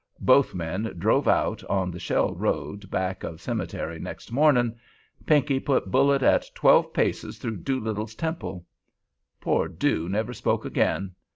Both 0.21 0.55
men 0.55 0.95
drove 0.97 1.27
out 1.27 1.63
on 1.65 1.91
the 1.91 1.99
Shell 1.99 2.33
Road 2.33 2.89
back 2.89 3.23
of 3.23 3.39
cemetery 3.39 3.99
next 3.99 4.31
morning. 4.31 4.73
Pinkey 5.27 5.59
put 5.59 5.91
bullet 5.91 6.23
at 6.23 6.49
twelve 6.55 6.91
paces 6.91 7.37
through 7.37 7.57
Doolittle's 7.57 8.15
temple. 8.15 8.65
Poor 9.39 9.67
Doo 9.67 10.09
never 10.09 10.33
spoke 10.33 10.65
again. 10.65 11.11